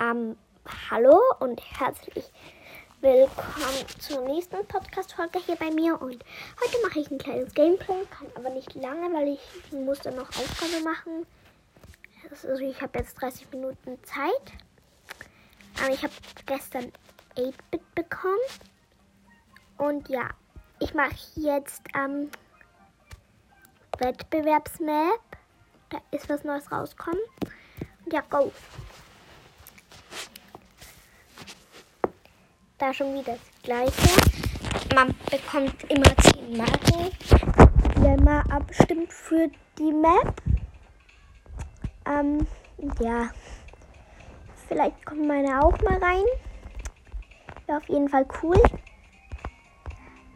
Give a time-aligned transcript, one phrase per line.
[0.00, 0.36] Ähm,
[0.90, 2.30] hallo und herzlich
[3.00, 6.00] willkommen zur nächsten Podcast-Folge hier bei mir.
[6.00, 6.24] Und
[6.62, 9.40] heute mache ich ein kleines Gameplay, kann aber nicht lange, weil ich
[9.72, 11.26] dann noch Aufgabe machen.
[12.30, 14.52] Also ich habe jetzt 30 Minuten Zeit.
[15.80, 16.12] Aber ich habe
[16.46, 16.92] gestern
[17.36, 18.38] 8-Bit bekommen.
[19.78, 20.28] Und ja,
[20.78, 22.30] ich mache jetzt ähm,
[23.98, 25.20] Wettbewerbsmap.
[25.88, 27.20] Da ist was Neues rauskommen.
[28.04, 28.52] Und ja, go.
[32.78, 34.20] Da schon wieder das gleiche.
[34.94, 37.10] Man bekommt immer 10 Marken,
[37.96, 40.40] wenn man abstimmt für die Map.
[42.06, 42.46] Ähm,
[43.00, 43.30] ja.
[44.68, 46.24] Vielleicht kommen meine auch mal rein.
[47.66, 48.62] Ja, auf jeden Fall cool.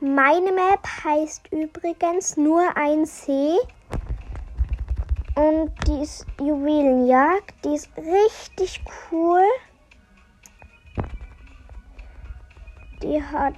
[0.00, 3.56] Meine Map heißt übrigens nur ein See.
[5.36, 7.64] Und die ist Juwelenjagd.
[7.64, 9.44] Die ist richtig cool.
[13.02, 13.54] Die hat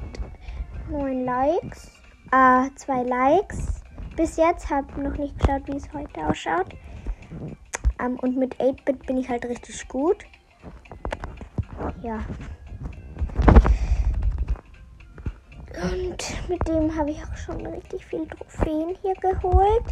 [0.89, 1.91] 9 Likes.
[2.31, 3.83] Ah, 2 Likes.
[4.17, 6.75] Bis jetzt habe noch nicht geschaut, wie es heute ausschaut.
[8.01, 10.25] Um, und mit 8-Bit bin ich halt richtig gut.
[12.03, 12.25] Ja.
[15.83, 19.85] Und mit dem habe ich auch schon richtig viele Trophäen hier geholt.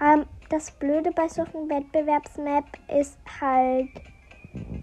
[0.00, 3.90] Ähm, das Blöde bei solchen Wettbewerbsmap ist halt,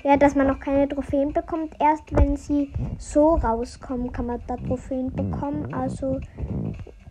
[0.04, 1.76] ja, dass man noch keine Trophäen bekommt.
[1.80, 5.74] Erst wenn sie so rauskommen, kann man da Trophäen bekommen.
[5.74, 6.20] Also,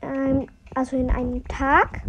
[0.03, 2.01] ähm, also in einem Tag.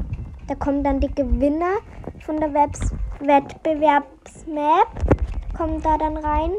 [0.48, 1.78] Da kommen dann die Gewinner
[2.20, 4.88] von der Webs Wettbewerbsmap,
[5.56, 6.52] kommen da dann rein,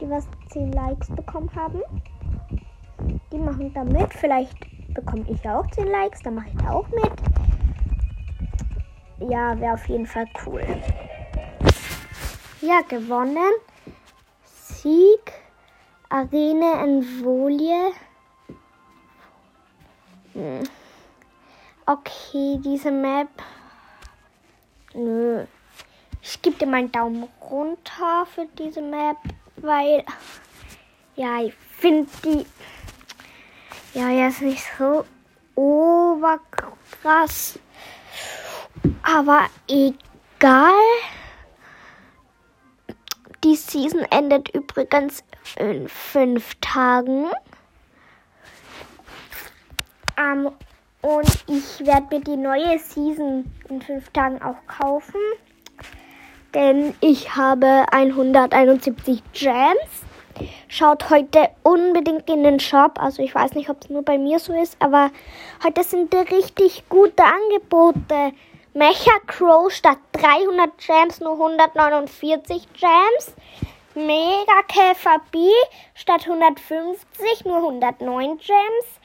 [0.00, 1.80] die was 10 Likes bekommen haben.
[3.32, 4.14] Die machen da mit.
[4.14, 4.56] Vielleicht
[4.94, 7.12] bekomme ich auch 10 Likes, dann mache ich da auch mit.
[9.30, 10.62] Ja, wäre auf jeden Fall cool.
[12.62, 13.52] Ja, gewonnen.
[14.44, 15.32] Sieg.
[16.08, 17.90] Arena in Folie.
[20.32, 20.62] Hm.
[21.86, 23.30] Okay, diese Map.
[24.94, 25.44] Nö.
[26.22, 29.16] Ich gebe dir meinen Daumen runter für diese Map,
[29.56, 30.04] weil
[31.16, 32.46] ja, ich finde die
[33.92, 35.04] ja jetzt nicht so
[35.56, 37.58] oberkrass.
[39.02, 40.70] Aber egal.
[43.44, 45.24] Die Season endet übrigens
[45.58, 47.26] in fünf Tagen.
[50.16, 50.50] Ähm,
[51.00, 55.20] und ich werde mir die neue Season in fünf Tagen auch kaufen.
[56.54, 60.04] Denn ich habe 171 Gems.
[60.68, 63.02] Schaut heute unbedingt in den Shop.
[63.02, 65.10] Also ich weiß nicht, ob es nur bei mir so ist, aber
[65.64, 68.32] heute sind richtig gute Angebote.
[68.74, 73.34] Mecha Crow statt 300 Gems nur 149 Gems.
[73.94, 75.50] Mega Käfer B
[75.94, 79.00] statt 150 nur 109 Gems.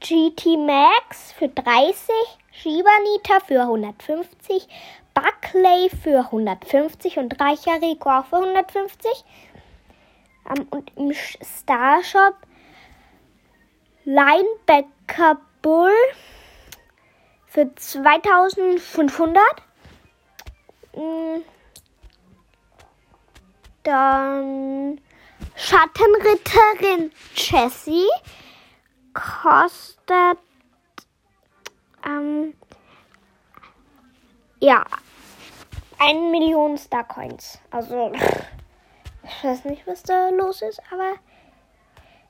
[0.00, 2.08] GT Max für 30.
[2.52, 4.66] Shibanita für 150.
[5.12, 9.10] Buckley für 150 und Reicher Rico auch für 150.
[10.48, 12.34] Um, und im Starshop
[14.04, 15.92] Linebacker Bull
[17.50, 19.42] für 2500.
[23.82, 25.00] Dann
[25.56, 28.06] Schattenritterin Jessie
[29.12, 30.38] kostet
[32.06, 32.54] ähm,
[34.60, 34.84] ja
[35.98, 37.58] 1 Million Starcoins.
[37.72, 38.12] Also
[39.24, 41.14] ich weiß nicht, was da los ist, aber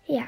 [0.06, 0.24] ja.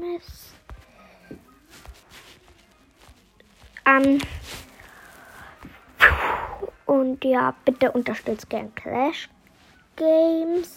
[0.00, 0.54] Mist.
[3.84, 4.20] Ähm,
[6.86, 9.28] und ja, bitte unterstützt gern Clash
[9.96, 10.76] Games.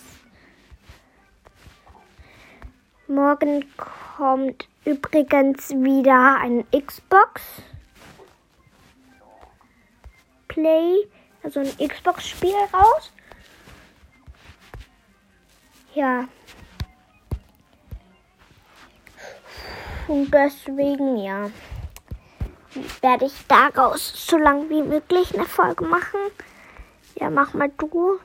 [3.08, 7.42] Morgen kommt übrigens wieder ein Xbox
[10.48, 11.08] Play,
[11.42, 13.12] also ein Xbox-Spiel raus.
[15.96, 16.28] Ja.
[20.10, 21.52] Und deswegen, ja,
[23.02, 26.20] werde ich daraus so lang wie möglich eine Folge machen.
[27.20, 28.18] Ja, mach mal du.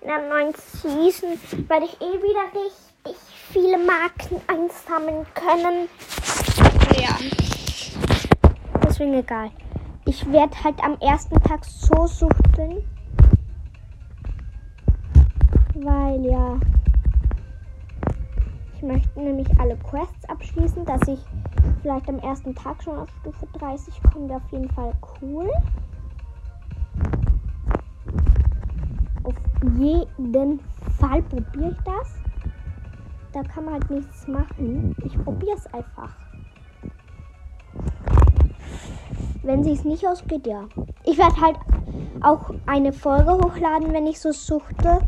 [0.00, 1.38] In der neuen Season
[1.68, 3.14] werde ich eh wieder richtig
[3.50, 5.90] viele Marken einsammeln können.
[6.98, 7.18] Ja.
[8.82, 9.50] Deswegen egal.
[10.06, 12.82] Ich werde halt am ersten Tag so suchten.
[15.74, 16.58] Weil ja.
[18.76, 21.18] Ich möchte nämlich alle Quests abschließen, dass ich
[21.82, 25.50] vielleicht am ersten Tag schon auf Stufe 30 kommen, wäre auf jeden Fall cool.
[29.24, 29.34] Auf
[29.78, 30.60] jeden
[30.98, 32.14] Fall probiere ich das.
[33.32, 34.94] Da kann man halt nichts machen.
[35.04, 36.14] Ich probiere es einfach.
[39.42, 40.64] Wenn sie es nicht ausgeht, ja.
[41.04, 41.56] Ich werde halt
[42.20, 45.00] auch eine Folge hochladen, wenn ich so suchte.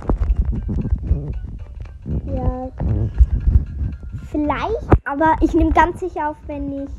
[4.39, 6.91] Vielleicht, aber ich nehme ganz sicher auf, wenn ich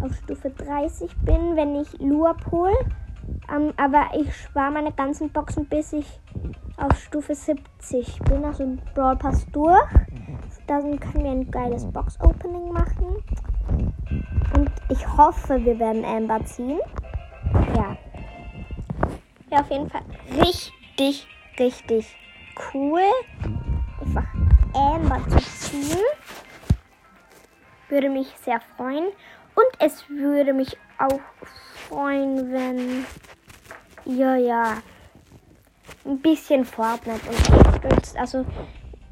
[0.00, 2.78] auf Stufe 30 bin, wenn ich Luap hole.
[3.52, 6.06] Ähm, aber ich spare meine ganzen Boxen, bis ich
[6.76, 9.76] auf Stufe 70 bin, also Brawl Pass durch.
[10.68, 13.16] Dann können wir ein geiles Box-Opening machen.
[14.54, 16.78] Und ich hoffe, wir werden Amber ziehen.
[17.74, 17.96] Ja.
[19.50, 20.02] Ja, auf jeden Fall
[20.40, 21.26] richtig,
[21.58, 22.16] richtig
[22.72, 23.02] cool.
[24.00, 24.26] Einfach
[24.74, 25.98] Amber zu ziehen.
[27.92, 29.04] Würde mich sehr freuen.
[29.54, 31.20] Und es würde mich auch
[31.74, 33.04] freuen, wenn
[34.06, 34.78] ja, ja,
[36.06, 38.16] ein bisschen Fortnite unterstützt.
[38.16, 38.46] Also,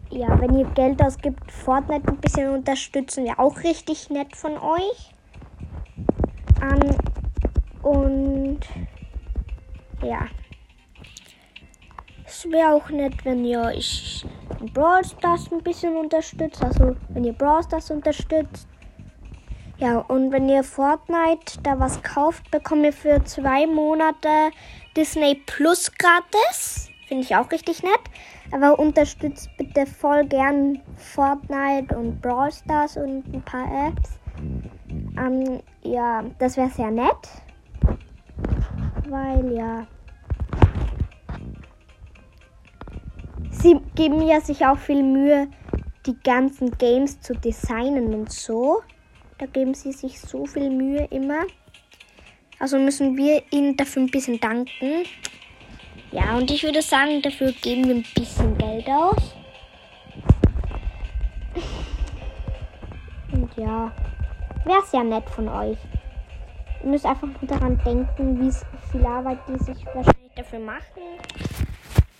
[0.08, 5.12] ja, wenn ihr Geld ausgibt, Fortnite ein bisschen unterstützen, wäre auch richtig nett von euch.
[6.62, 6.96] Um,
[7.82, 8.60] und
[10.02, 10.26] ja.
[12.24, 14.24] Es wäre auch nett, wenn ihr euch
[14.72, 16.64] Brawl Stars ein bisschen unterstützt.
[16.64, 18.69] Also, wenn ihr Brawl Stars unterstützt.
[19.80, 24.50] Ja, und wenn ihr Fortnite da was kauft, bekommt ihr für zwei Monate
[24.94, 26.90] Disney Plus gratis.
[27.08, 28.00] Finde ich auch richtig nett.
[28.52, 34.18] Aber unterstützt bitte voll gern Fortnite und Brawl Stars und ein paar Apps.
[35.16, 37.28] Ähm, ja, das wäre sehr nett.
[39.08, 39.86] Weil ja.
[43.50, 45.48] Sie geben ja sich auch viel Mühe,
[46.04, 48.82] die ganzen Games zu designen und so.
[49.40, 51.46] Da geben sie sich so viel Mühe immer.
[52.58, 55.06] Also müssen wir ihnen dafür ein bisschen danken.
[56.12, 59.34] Ja, und ich würde sagen, dafür geben wir ein bisschen Geld aus.
[63.32, 63.90] Und ja,
[64.66, 65.78] wäre sehr nett von euch.
[66.82, 68.52] Ihr müsst einfach nur daran denken, wie
[68.92, 71.00] viel Arbeit die sich wahrscheinlich dafür machen.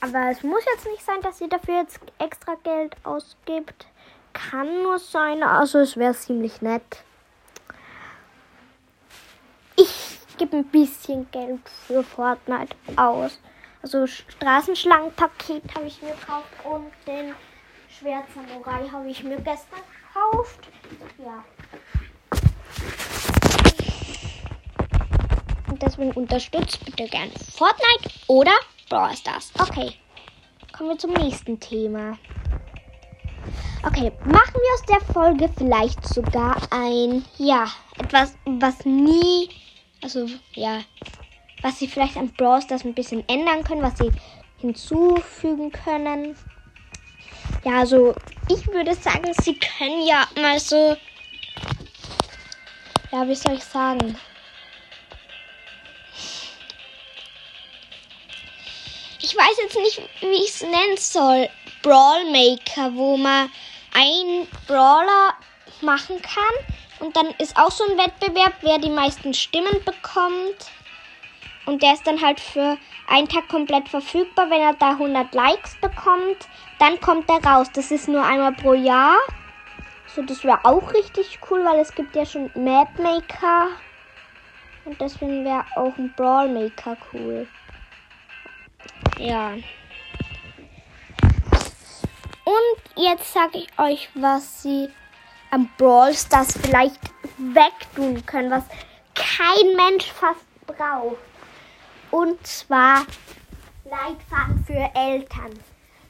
[0.00, 3.88] Aber es muss jetzt nicht sein, dass ihr dafür jetzt extra Geld ausgibt.
[4.32, 7.04] Kann nur sein, also es wäre ziemlich nett.
[10.40, 13.38] Gebe ein bisschen Geld für Fortnite aus.
[13.82, 17.34] Also Straßenschlangenpaket habe ich mir gekauft und den
[17.88, 20.68] Schwert Samurai habe ich mir gestern gekauft.
[21.18, 21.44] Ja.
[25.68, 28.52] Und deswegen unterstützt bitte gerne Fortnite oder
[28.88, 29.52] Brawl Stars.
[29.58, 29.94] Okay.
[30.76, 32.16] Kommen wir zum nächsten Thema.
[33.86, 37.66] Okay, machen wir aus der Folge vielleicht sogar ein, ja,
[37.98, 39.48] etwas, was nie
[40.02, 40.82] also, ja,
[41.62, 44.10] was sie vielleicht an Brawl Stars ein bisschen ändern können, was sie
[44.58, 46.36] hinzufügen können.
[47.64, 48.14] Ja, also,
[48.48, 50.96] ich würde sagen, sie können ja mal so.
[53.12, 54.16] Ja, wie soll ich sagen?
[59.22, 61.48] Ich weiß jetzt nicht, wie ich es nennen soll.
[61.82, 63.50] Brawl Maker, wo man
[63.92, 65.34] einen Brawler
[65.82, 70.70] machen kann und dann ist auch so ein Wettbewerb, wer die meisten Stimmen bekommt.
[71.66, 72.76] Und der ist dann halt für
[73.08, 74.50] einen Tag komplett verfügbar.
[74.50, 77.68] Wenn er da 100 Likes bekommt, dann kommt er raus.
[77.72, 79.16] Das ist nur einmal pro Jahr.
[80.14, 83.68] So, das wäre auch richtig cool, weil es gibt ja schon Mapmaker.
[84.84, 87.46] Und deswegen wäre auch ein Brawlmaker cool.
[89.18, 89.52] Ja.
[92.44, 94.88] Und jetzt sage ich euch, was sie
[95.50, 97.00] am Brawl Stars vielleicht
[97.38, 98.64] wegtun können, was
[99.14, 101.16] kein Mensch fast braucht.
[102.10, 103.06] Und zwar
[103.84, 105.58] Leitfaden für Eltern.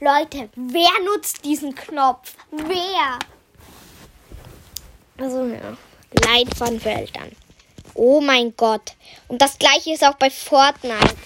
[0.01, 2.35] Leute, wer nutzt diesen Knopf?
[2.51, 3.19] Wer?
[5.19, 5.77] Also ja,
[6.25, 7.31] Leitfaden für Eltern.
[7.95, 8.95] Oh mein Gott.
[9.29, 11.17] Und das gleiche ist auch bei Fortnite.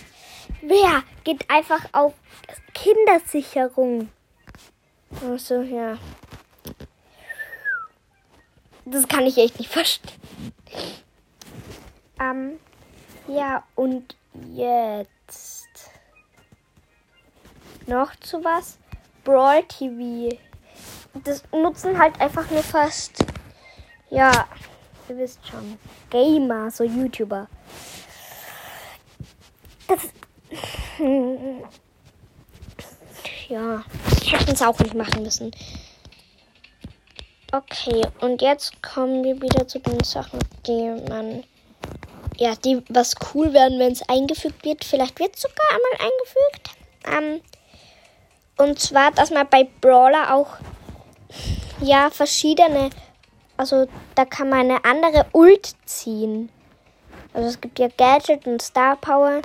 [0.62, 2.14] Wer geht einfach auf
[2.72, 4.08] Kindersicherung?
[5.22, 5.98] Also ja.
[8.86, 10.12] Das kann ich echt nicht verstehen.
[12.20, 12.58] Ähm,
[13.26, 14.14] ja, und
[14.52, 15.90] jetzt
[17.86, 18.78] noch zu was.
[19.24, 20.36] Brawl TV.
[21.24, 23.24] Das nutzen halt einfach nur fast,
[24.10, 24.46] ja,
[25.08, 25.78] ihr wisst schon,
[26.10, 27.48] Gamer, so YouTuber.
[29.86, 30.00] Das,
[33.48, 33.84] ja,
[34.20, 35.52] ich hätte es auch nicht machen müssen.
[37.54, 41.44] Okay, und jetzt kommen wir wieder zu den Sachen, die man.
[42.36, 44.84] Ja, die was cool werden, wenn es eingefügt wird.
[44.84, 46.70] Vielleicht wird es sogar einmal eingefügt.
[47.06, 47.40] Ähm,
[48.56, 50.56] und zwar, dass man bei Brawler auch
[51.80, 52.90] ja verschiedene.
[53.56, 56.48] Also da kann man eine andere Ult ziehen.
[57.34, 59.42] Also es gibt ja Gadget und Star Power.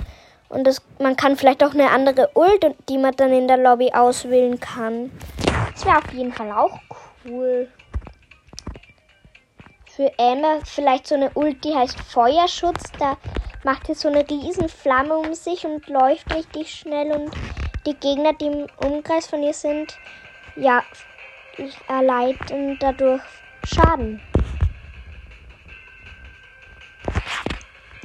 [0.48, 3.92] Und das, man kann vielleicht auch eine andere Ult, die man dann in der Lobby
[3.92, 5.12] auswählen kann.
[5.72, 6.76] Das wäre auf jeden Fall auch
[7.24, 7.68] cool
[10.00, 12.90] für Emma vielleicht so eine Ult, die heißt Feuerschutz.
[12.98, 13.18] Da
[13.64, 17.30] macht sie so eine riesen Flamme um sich und läuft richtig schnell und
[17.84, 19.94] die Gegner, die im Umkreis von ihr sind,
[20.56, 20.82] ja,
[21.86, 23.20] erleiden dadurch
[23.64, 24.22] Schaden.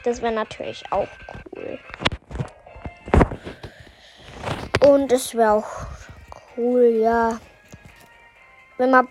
[0.04, 1.08] Das wäre natürlich auch
[1.56, 1.80] cool.
[4.86, 5.88] Und es wäre auch
[6.58, 7.40] cool, ja.
[8.78, 9.08] Wenn man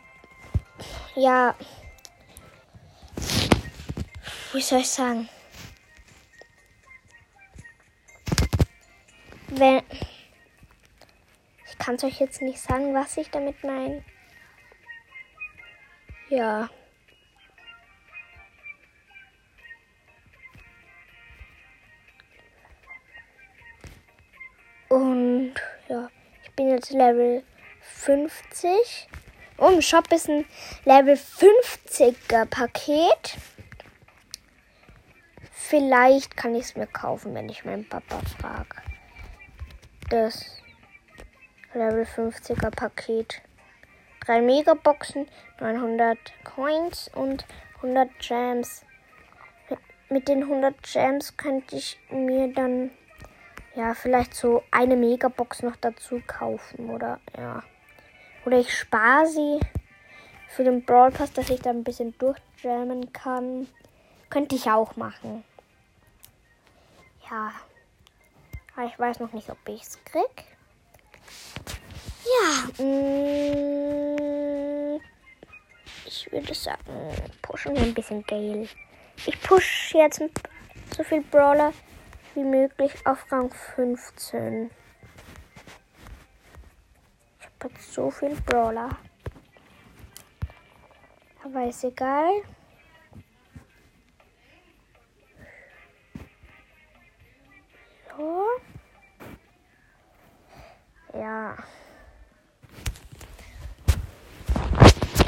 [1.14, 1.54] ja
[4.54, 5.28] wie soll ich sagen?
[9.49, 9.82] Wenn.
[11.66, 14.04] Ich kann es euch jetzt nicht sagen, was ich damit meine.
[16.28, 16.70] Ja.
[24.88, 25.54] Und
[25.88, 26.08] ja,
[26.44, 27.42] ich bin jetzt Level
[27.80, 29.08] 50.
[29.56, 30.46] Und im Shop ist ein
[30.84, 33.37] Level 50er Paket.
[35.56, 38.82] Vielleicht kann ich es mir kaufen, wenn ich meinen Papa frage.
[40.11, 40.61] Das
[41.73, 43.40] Level 50er Paket.
[44.26, 45.28] Drei Megaboxen,
[45.61, 47.46] 900 Coins und
[47.76, 48.84] 100 Gems.
[50.11, 52.90] Mit den 100 Gems könnte ich mir dann
[53.76, 57.62] ja vielleicht so eine Megabox noch dazu kaufen oder ja.
[58.44, 59.61] Oder ich spare sie
[60.49, 63.68] für den Brawl Pass, dass ich da ein bisschen durchjammen kann.
[64.34, 65.44] Könnte ich auch machen.
[67.30, 67.52] Ja.
[68.74, 70.44] Aber ich weiß noch nicht, ob ich es krieg.
[72.24, 72.84] Ja.
[72.84, 75.00] Mm,
[76.04, 78.66] ich würde sagen, pushen wir ein bisschen Gale.
[79.24, 80.20] Ich push jetzt
[80.96, 81.72] so viel Brawler
[82.34, 84.68] wie möglich auf Rang 15.
[87.38, 88.90] Ich habe jetzt so viel Brawler.
[91.44, 92.42] Aber ist egal.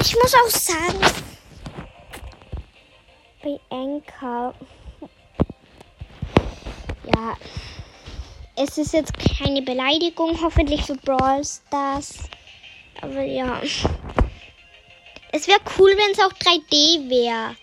[0.09, 1.01] Ich muss auch sagen,
[3.43, 4.53] bei Anker,
[7.13, 7.35] ja,
[8.55, 12.19] es ist jetzt keine Beleidigung, hoffentlich für Brawl Stars.
[13.01, 13.61] Aber ja.
[15.33, 17.57] Es wäre cool, wenn es auch 3D wäre.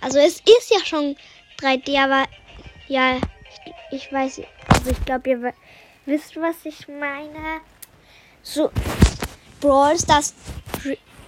[0.00, 1.16] Also es ist ja schon
[1.60, 2.28] 3D, aber
[2.86, 3.16] ja,
[3.90, 5.52] ich weiß, also ich glaube, ihr
[6.04, 7.60] wisst, was ich meine.
[8.44, 8.70] So,
[9.60, 10.32] Brawl Stars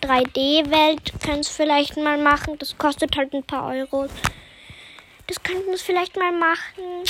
[0.03, 2.59] 3D-Welt können es vielleicht mal machen.
[2.59, 4.07] Das kostet halt ein paar Euro.
[5.27, 7.05] Das könnten wir vielleicht mal machen.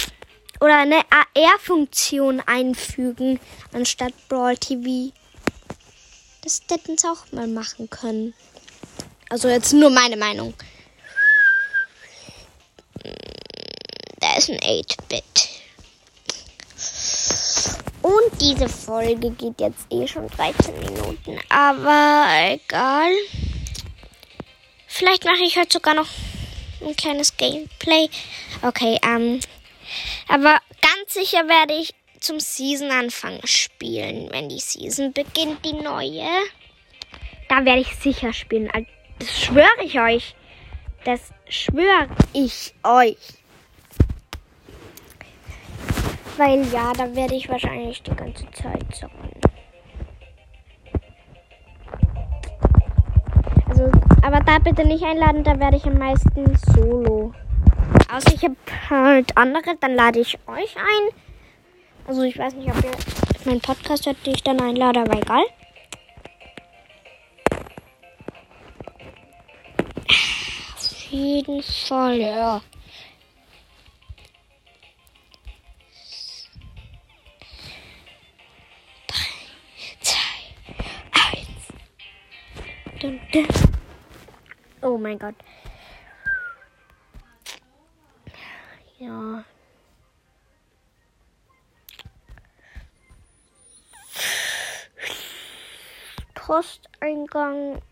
[0.61, 3.39] Oder eine AR-Funktion einfügen,
[3.73, 5.13] anstatt Brawl TV.
[6.43, 8.35] Das hätten sie auch mal machen können.
[9.29, 10.55] Also jetzt nur meine Meinung.
[14.21, 15.58] Da ist ein 8-Bit.
[18.09, 21.39] Und diese Folge geht jetzt eh schon 13 Minuten.
[21.51, 23.13] Aber egal.
[24.87, 26.09] Vielleicht mache ich heute sogar noch
[26.81, 28.09] ein kleines Gameplay.
[28.63, 29.41] Okay, ähm.
[30.27, 34.29] Aber ganz sicher werde ich zum Season-Anfang spielen.
[34.33, 36.27] Wenn die Season beginnt, die neue.
[37.51, 38.71] Da werde ich sicher spielen.
[39.19, 40.35] Das schwöre ich euch.
[41.05, 43.38] Das schwöre ich euch.
[46.39, 49.29] Weil ja, da werde ich wahrscheinlich die ganze Zeit zocken.
[53.69, 53.91] Also,
[54.23, 57.35] aber da bitte nicht einladen, da werde ich am meisten solo.
[58.15, 58.55] Außer ich habe
[58.89, 61.09] halt andere, dann lade ich euch ein.
[62.07, 62.93] Also ich weiß nicht, ob ihr
[63.45, 65.43] meinen Podcast hört, den ich dann einlade, aber egal.
[70.77, 72.61] Auf jeden Fall, ja.
[84.81, 85.35] Oh mein Gott.
[88.99, 89.45] Ja.
[96.35, 97.83] Posteingang.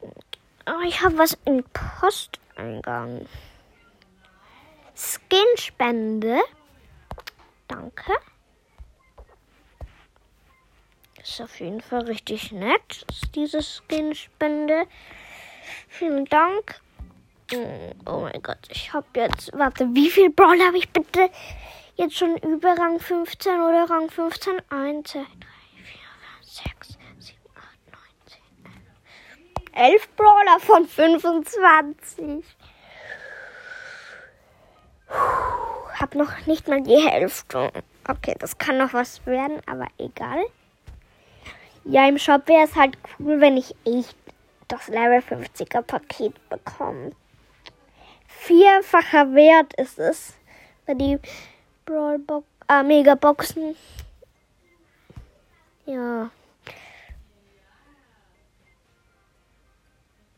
[0.00, 3.26] Oh, ich habe was im Posteingang.
[4.94, 6.38] Skinspende.
[7.66, 8.12] Danke.
[11.28, 13.04] Ist auf jeden Fall richtig nett,
[13.34, 14.86] diese Skinspende.
[15.86, 16.80] Vielen Dank.
[18.06, 19.50] Oh mein Gott, ich habe jetzt.
[19.52, 21.28] Warte, wie viel Brawl habe ich bitte
[21.96, 24.54] jetzt schon über Rang 15 oder Rang 15?
[24.70, 25.26] 1, 2, 3, 4,
[26.40, 28.00] 5, 6, 7, 8, 9,
[29.74, 29.92] 10, 11.
[29.92, 32.44] 11 Brawler von 25.
[36.00, 37.70] Hab noch nicht mal die Hälfte.
[38.08, 40.42] Okay, das kann noch was werden, aber egal.
[41.88, 44.16] Ja, im Shop wäre es halt cool, wenn ich echt
[44.68, 47.12] das Level 50er Paket bekomme
[48.48, 50.34] vierfacher Wert ist es.
[50.86, 51.18] Bei die
[51.84, 53.76] Brawlbox, äh, Megaboxen.
[55.84, 56.30] Ja.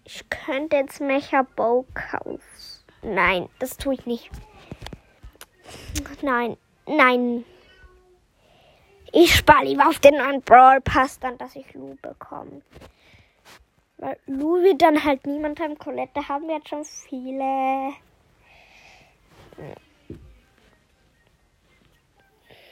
[0.05, 2.41] Ich könnte jetzt Mecha Bow kaufen.
[3.03, 4.31] Nein, das tue ich nicht.
[6.23, 7.45] Nein, nein.
[9.13, 12.63] Ich spare lieber auf den neuen Brawl Pass, dann dass ich Lu bekomme.
[13.99, 15.77] Weil Louis dann halt niemand haben.
[15.77, 17.93] Colette haben wir jetzt schon viele.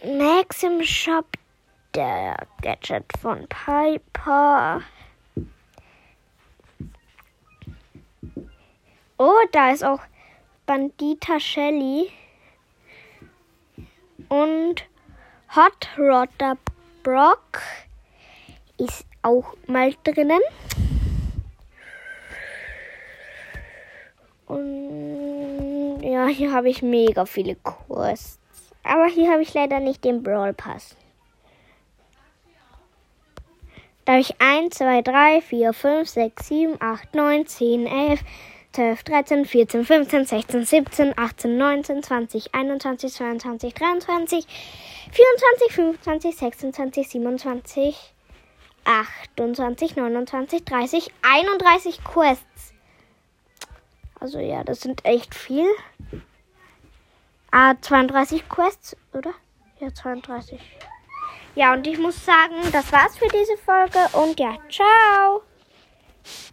[0.05, 1.27] Max im Shop.
[1.95, 4.83] Der Gadget von Piper.
[9.17, 10.01] Oh, da ist auch
[10.67, 12.11] Bandita Shelly.
[14.29, 14.85] Und
[15.57, 16.59] Hot Rodder
[17.03, 17.63] Brock
[18.77, 20.41] ist auch mal drinnen.
[24.47, 28.39] Und ja, hier habe ich mega viele Quests.
[28.83, 30.97] Aber hier habe ich leider nicht den Brawl Pass.
[34.05, 38.21] Da habe ich 1, 2, 3, 4, 5, 6, 7, 8, 9, 10, 11,
[38.73, 44.47] 12, 13, 14, 15, 16, 17, 18, 19, 20, 21, 22, 23,
[45.11, 48.15] 24, 25, 26, 27,
[48.85, 52.73] 28, 29, 30, 31 Quests.
[54.21, 55.69] Also ja, das sind echt viel.
[57.51, 59.33] Ah, 32 Quests, oder?
[59.81, 60.61] Ja, 32.
[61.55, 65.43] Ja, und ich muss sagen, das war's für diese Folge und ja, ciao.